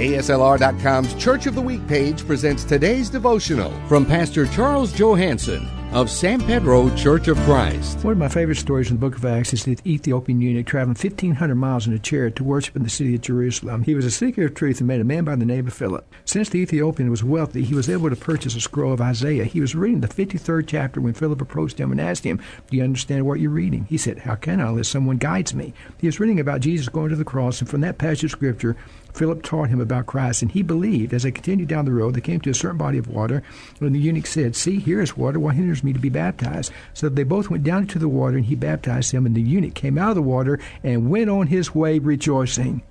KSLR.com's 0.00 1.12
Church 1.16 1.44
of 1.44 1.54
the 1.54 1.60
Week 1.60 1.86
page 1.86 2.26
presents 2.26 2.64
today's 2.64 3.10
devotional 3.10 3.70
from 3.86 4.06
Pastor 4.06 4.46
Charles 4.46 4.94
Johanson 4.94 5.68
of 5.92 6.08
San 6.08 6.40
Pedro 6.40 6.94
Church 6.94 7.26
of 7.26 7.36
Christ. 7.38 8.04
One 8.04 8.12
of 8.12 8.18
my 8.18 8.28
favorite 8.28 8.58
stories 8.58 8.90
in 8.90 8.96
the 8.96 9.00
book 9.00 9.16
of 9.16 9.24
Acts 9.24 9.52
is 9.52 9.64
the 9.64 9.76
Ethiopian 9.84 10.40
eunuch 10.40 10.66
traveling 10.66 10.96
1,500 10.96 11.54
miles 11.56 11.88
in 11.88 11.92
a 11.92 11.98
chariot 11.98 12.36
to 12.36 12.44
worship 12.44 12.76
in 12.76 12.84
the 12.84 12.88
city 12.88 13.16
of 13.16 13.22
Jerusalem. 13.22 13.82
He 13.82 13.96
was 13.96 14.04
a 14.04 14.10
seeker 14.10 14.44
of 14.44 14.54
truth 14.54 14.78
and 14.78 14.86
met 14.86 15.00
a 15.00 15.04
man 15.04 15.24
by 15.24 15.34
the 15.34 15.44
name 15.44 15.66
of 15.66 15.74
Philip. 15.74 16.06
Since 16.24 16.50
the 16.50 16.60
Ethiopian 16.60 17.10
was 17.10 17.24
wealthy, 17.24 17.64
he 17.64 17.74
was 17.74 17.88
able 17.88 18.08
to 18.08 18.14
purchase 18.14 18.54
a 18.54 18.60
scroll 18.60 18.92
of 18.92 19.00
Isaiah. 19.00 19.44
He 19.44 19.60
was 19.60 19.74
reading 19.74 20.00
the 20.00 20.06
53rd 20.06 20.68
chapter 20.68 21.00
when 21.00 21.14
Philip 21.14 21.40
approached 21.40 21.80
him 21.80 21.90
and 21.90 22.00
asked 22.00 22.22
him, 22.22 22.40
Do 22.70 22.76
you 22.76 22.84
understand 22.84 23.26
what 23.26 23.40
you're 23.40 23.50
reading? 23.50 23.86
He 23.86 23.98
said, 23.98 24.18
How 24.18 24.36
can 24.36 24.60
I 24.60 24.68
unless 24.68 24.88
someone 24.88 25.16
guides 25.16 25.54
me? 25.54 25.74
He 25.98 26.06
was 26.06 26.20
reading 26.20 26.38
about 26.38 26.60
Jesus 26.60 26.88
going 26.88 27.10
to 27.10 27.16
the 27.16 27.24
cross, 27.24 27.60
and 27.60 27.68
from 27.68 27.80
that 27.80 27.98
passage 27.98 28.24
of 28.24 28.30
scripture, 28.30 28.76
Philip 29.12 29.42
taught 29.42 29.68
him 29.68 29.80
about 29.80 30.06
Christ, 30.06 30.42
and 30.42 30.52
he 30.52 30.62
believed. 30.62 31.12
As 31.12 31.24
they 31.24 31.32
continued 31.32 31.68
down 31.68 31.84
the 31.84 31.92
road, 31.92 32.14
they 32.14 32.20
came 32.20 32.40
to 32.42 32.50
a 32.50 32.54
certain 32.54 32.78
body 32.78 32.98
of 32.98 33.08
water, 33.08 33.42
and 33.80 33.94
the 33.94 33.98
eunuch 33.98 34.26
said, 34.26 34.54
See, 34.54 34.78
here 34.78 35.00
is 35.00 35.16
water. 35.16 35.40
What 35.40 35.56
hinders 35.56 35.79
me 35.84 35.92
to 35.92 35.98
be 35.98 36.08
baptized? 36.08 36.72
So 36.94 37.08
they 37.08 37.24
both 37.24 37.50
went 37.50 37.64
down 37.64 37.82
into 37.82 37.98
the 37.98 38.08
water, 38.08 38.36
and 38.36 38.46
he 38.46 38.54
baptized 38.54 39.12
them, 39.12 39.26
and 39.26 39.34
the 39.34 39.42
eunuch 39.42 39.74
came 39.74 39.98
out 39.98 40.10
of 40.10 40.16
the 40.16 40.22
water 40.22 40.58
and 40.82 41.10
went 41.10 41.30
on 41.30 41.48
his 41.48 41.74
way 41.74 41.98
rejoicing. 41.98 42.82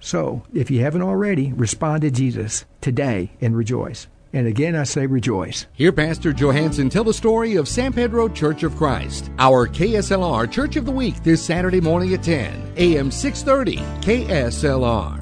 So, 0.00 0.42
if 0.52 0.70
you 0.70 0.80
haven't 0.80 1.02
already, 1.02 1.52
respond 1.52 2.02
to 2.02 2.10
Jesus 2.10 2.64
today 2.80 3.30
and 3.40 3.56
rejoice. 3.56 4.08
And 4.32 4.46
again, 4.46 4.74
I 4.74 4.84
say 4.84 5.06
rejoice. 5.06 5.66
Hear 5.74 5.92
Pastor 5.92 6.32
Johanson 6.32 6.88
tell 6.88 7.04
the 7.04 7.12
story 7.12 7.56
of 7.56 7.68
San 7.68 7.92
Pedro 7.92 8.28
Church 8.28 8.62
of 8.62 8.76
Christ, 8.76 9.30
our 9.38 9.68
KSLR 9.68 10.50
Church 10.50 10.76
of 10.76 10.86
the 10.86 10.90
Week 10.90 11.22
this 11.22 11.42
Saturday 11.42 11.80
morning 11.80 12.14
at 12.14 12.22
10, 12.22 12.72
AM 12.76 13.10
630, 13.10 13.76
KSLR. 14.00 15.21